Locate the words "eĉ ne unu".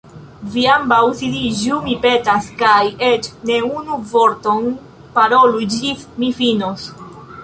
3.07-3.97